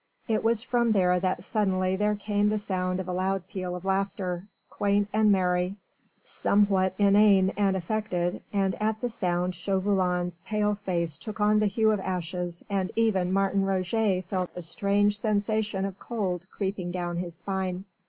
[0.27, 3.85] It was from there that suddenly there came the sound of a loud peal of
[3.85, 5.75] laughter quaint and merry
[6.23, 11.91] somewhat inane and affected, and at the sound Chauvelin's pale face took on the hue
[11.91, 17.35] of ashes and even Martin Roget felt a strange sensation of cold creeping down his
[17.35, 17.85] spine.